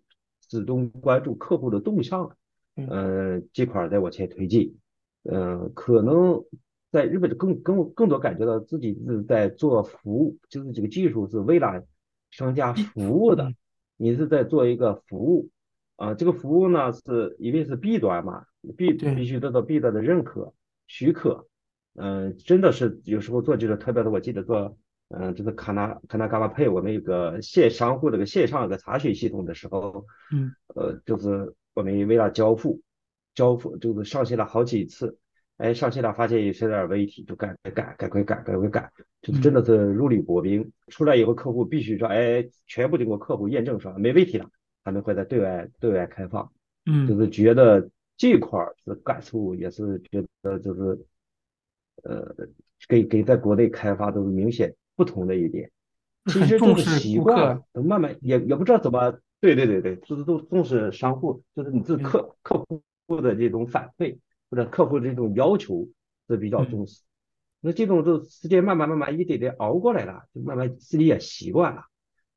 [0.50, 2.36] 始终关注客户的动向，
[2.76, 4.78] 嗯，这块再往前推进，
[5.24, 6.44] 嗯，可能
[6.92, 11.84] 在日本更更更多感觉到自己是在做服务，就是这个技术是为了
[12.32, 13.54] 商家服务的，
[13.98, 15.50] 你是在做一个服务。
[15.96, 18.46] 啊，这个服务呢是因为是 B 端嘛
[18.78, 20.54] ，，B 必，须得到 B 端的认可
[20.88, 21.49] 许可。
[21.96, 24.78] 嗯，真的是有时候做这个，特别的，我记得做，
[25.10, 32.82] 嗯、就是卡纳卡纳嘎巴配我们有个线商户的个线上的个查询系统的时候，嗯，呃，就是我们为了交付，
[33.36, 35.18] 交付就是上线了好几次，
[35.58, 38.90] 哎，上线了发现有些点问题，就赶赶赶赶快赶赶快赶，
[39.22, 40.72] 就真的是如履薄冰。
[40.88, 44.48] 出来以后，客户必须说，哎，全部经过客户验证说没问题了，
[44.86, 46.50] 他们会在对外对外开放。
[46.86, 50.98] 嗯，就是觉得这块儿的感触也是觉得就是。
[52.04, 52.36] 呃，
[52.88, 55.72] 给给在国内开发都是明显不同的一点。
[56.26, 62.66] 其实就是习惯慢慢也也不知道怎么，对对对对，就是都重视商户，就是你这嗯客客
[63.08, 64.18] 户的这种反馈
[64.50, 65.88] 或者客户的这种要求
[66.28, 67.02] 是比较嗯重视。
[67.62, 71.84] 那这种就时间慢慢慢慢一点点熬过来了，就慢慢自己也习惯了。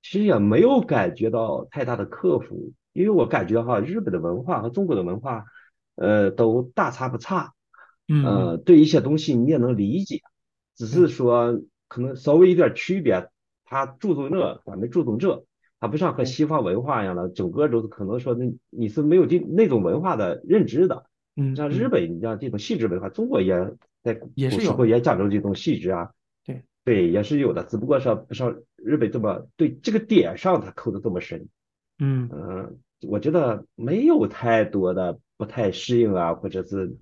[0.02, 5.44] 其实也没有感觉到太大的克服，因为我感觉哈，日本的文化和中国的文化，
[5.96, 7.52] 呃，都大差不差。
[8.08, 10.20] 呃，对一些东西你也能理解，
[10.76, 13.28] 只是，说可能稍微有点区别。
[13.64, 15.46] 他注重那，咱们注重这，
[15.80, 21.06] 他不像和，西方文化一样的，整个都是可能说你你是没有这那种文化的认知的。
[21.36, 23.54] 嗯嗯像日本，你像这种细致文化，中国也
[24.02, 26.10] 在也是有的，古时候也讲究这种细致啊。
[26.44, 31.48] 对，对，也是有的，只不过说不像日本这么对这个点上他抠的这么深。
[31.98, 36.96] 嗯嗯，我觉得没有太多的不太适应啊，或者是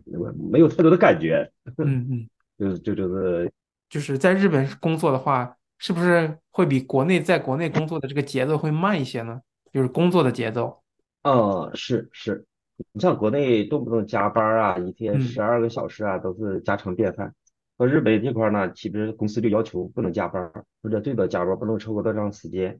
[0.50, 2.28] 没有太多的感觉， 嗯嗯。
[2.58, 3.50] 就是就就是
[3.88, 9.40] 就是在日本工作的话，是不是会比国内在国内工作的这个节奏会慢一些呢？
[9.72, 10.82] 就是工作的节奏。
[11.22, 12.44] 嗯是是，
[12.92, 17.34] 你像国内动不动加班儿啊，一天嗯十二个小时啊，都是家常便饭。
[17.78, 22.78] 到日本这块儿呢，其实公司就要求不能加班儿，或者最多加班儿不能超过多长时间，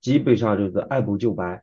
[0.00, 1.62] 基本上就是按部就班。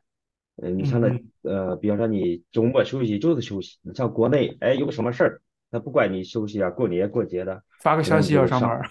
[0.60, 1.08] 嗯，你像那
[1.42, 8.20] 呃，比方说你周末休息就是休息，你像国内，哎，有个什么事儿，他不管你休息啊，过年过节的，发个消。
[8.20, 8.82] 息要上班儿。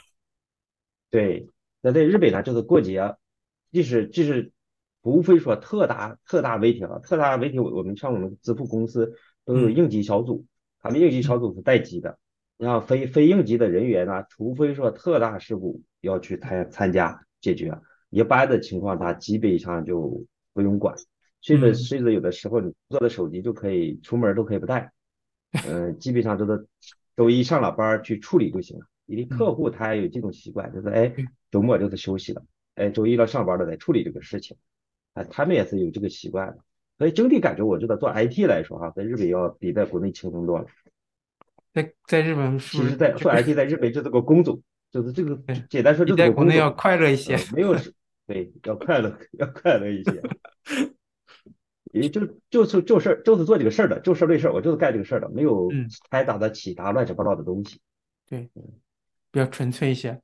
[1.12, 1.50] 对，
[1.82, 3.16] 那在日本呢，就是过节，
[3.72, 4.52] 即使即使
[5.02, 9.14] 无非说特大特大媒体啊，特大媒体，我我们像我们支付公司
[9.46, 10.46] 都有嗯应急小组，
[10.80, 12.18] 他们应急小嗯组是待机的，
[12.58, 17.78] 然后非非应急的人员呢，除非说特大事故要去参参加解决，
[18.10, 20.96] 一般的情况他基本上就不用管，
[21.42, 24.92] 甚至嗯甚至有的时候你做的手机就可以出门都可以不带。
[25.68, 26.68] 嗯，基本上都是
[27.16, 28.86] 周一上了班去处理就行了。
[29.06, 31.14] 因为客嗯，户他也有这种习惯，就是哎，
[31.50, 32.44] 周末就是休息了，
[32.76, 34.58] 哎，周一了上班了再处理这个事情，
[35.14, 36.58] 啊，他们也是有这个习惯的。
[36.98, 40.66] 所以整体感觉，我觉得做 IT 来说哈，在日本要比在国内轻松多了。
[41.74, 44.62] 在在日本是不其实，是在做 IT 在日本就是个工种，
[44.92, 47.36] 就是这个简单说就是在国内要快乐一些？
[47.36, 47.74] 呃，没有，
[48.28, 50.22] 对，要快乐， 要快乐一些。
[52.02, 57.80] 也就就是就事儿，就是做这个事儿的，就事儿论事儿，我就是干这个事儿的，没有嗯，掺杂的其他乱七八糟的东西。
[58.30, 58.50] 对，
[59.32, 60.20] 比较纯粹一些。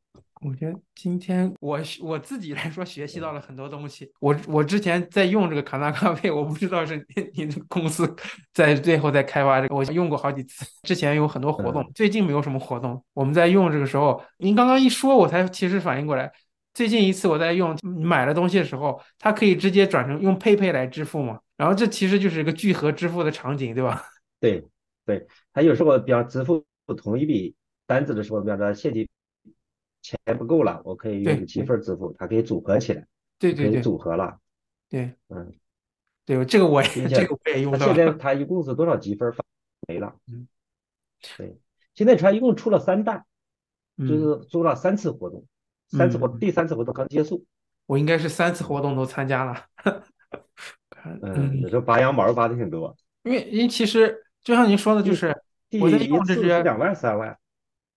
[0.45, 4.11] 我觉得今天我我自己来说学习到了很多东西。
[4.19, 8.13] 我我之前在用这个卡纳咖啡，我不知道是你你的公司
[8.53, 10.65] 在最后在开发这个，我用过好几次。
[10.81, 13.01] 之前有很多活动，嗯最近没有什么活动。
[13.13, 16.29] 我们在用这个时候，您刚刚一说，我才其实反应过来，
[16.73, 21.39] 最近一次我在用买了东西的时候，它可以直接转成用 PayPay 来支付嘛。
[21.63, 24.03] 然后这其实就是一个聚合支付的场景，对吧？
[24.37, 24.67] 对
[25.07, 26.65] 对，他有时候比方支付
[26.97, 27.55] 同一笔
[27.85, 29.07] 单子的时候，比方说现金
[30.01, 33.07] 钱不够了，我可以用积分支付，它可以组合起来，
[33.39, 34.37] 对对对组合了。
[34.89, 35.53] 对嗯，
[36.25, 37.95] 对，这个我也这个我也用到了。
[37.95, 39.41] 现在它一共是多少积分发
[39.87, 40.13] 没了？
[40.27, 40.45] 嗯
[41.37, 41.57] 对，
[41.95, 43.19] 现在它一共出了三弹，
[43.99, 45.45] 就嗯是做了三次活动，
[45.87, 46.39] 三次活动，嗯。
[46.39, 47.45] 第三次活动刚结束。
[47.85, 49.65] 我应该是三次活动都参加了。
[50.89, 55.35] 看嗯，有时候拔羊毛拔的挺多，因为因为其实就像您说的，就是
[55.79, 57.37] 我在一用这些两万三万。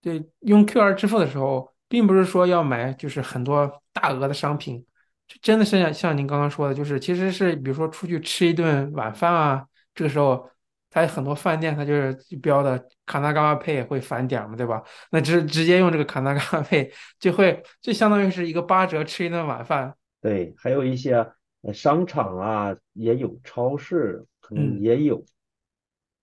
[0.02, 4.84] 对用 QR 支付的时候，并不是说要买就是很多大额的商品，
[5.26, 10.48] 就真的是像像您刚刚说的，就是其实是比如说出去吃一顿晚饭啊，这个时候
[10.90, 14.80] 它很多饭店它就是标的卡纳嘎瓦 Pay 会返点嘛，对吧？
[15.10, 19.92] 那直直接用这个卡纳嘎瓦 Pay 就会就相当于是一个八折吃一顿晚饭。
[20.20, 21.26] 对，还有一些
[21.66, 25.24] 呃商场啊也有，超市可能嗯也有。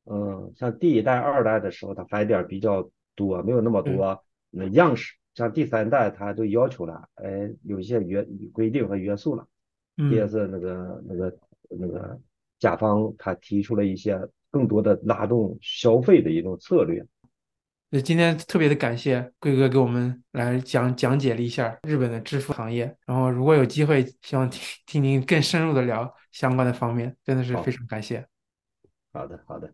[0.06, 5.16] 嗯，像第一代、二代的时候，它返点儿比较多，没有那么嗯多那样式。
[5.36, 9.48] 像第三代，它就要求了，哎，有一些约规定和约束了。
[9.96, 11.38] 这也嗯是那个那个
[11.70, 12.20] 那个
[12.60, 14.20] 甲方他提出了一些
[14.50, 17.06] 更多的拉动消费的一种策略。
[17.96, 28.26] 那今天特别的感谢贵哥给我们来讲讲解了一下日本的支付行业，然后如果有机会，希望听听您更深入的聊相关的方面，真的是非，常感谢。
[29.12, 29.72] 好的，好的。